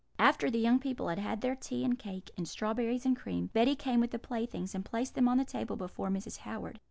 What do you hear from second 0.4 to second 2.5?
the young people had had their tea and cake, and